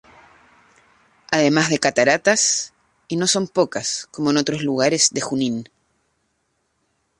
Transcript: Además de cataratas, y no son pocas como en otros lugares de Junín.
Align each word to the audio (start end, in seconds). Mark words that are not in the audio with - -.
Además 1.29 1.69
de 1.69 1.77
cataratas, 1.77 2.73
y 3.07 3.17
no 3.17 3.27
son 3.27 3.47
pocas 3.47 4.07
como 4.09 4.31
en 4.31 4.37
otros 4.37 4.63
lugares 4.63 5.11
de 5.13 5.21
Junín. 5.21 5.69